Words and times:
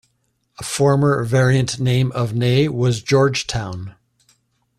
A 0.57 0.63
former 0.63 1.23
variant 1.23 1.79
name 1.79 2.11
of 2.13 2.33
Ney 2.33 2.67
was 2.67 3.03
Georgetown. 3.03 3.93